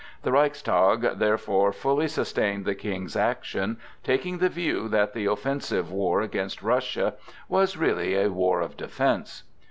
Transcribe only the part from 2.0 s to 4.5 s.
sustained the King's action, taking the